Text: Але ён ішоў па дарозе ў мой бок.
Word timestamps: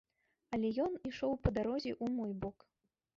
Але 0.55 0.71
ён 0.85 0.95
ішоў 1.09 1.35
па 1.43 1.53
дарозе 1.57 1.91
ў 1.91 2.05
мой 2.17 2.33
бок. 2.47 2.57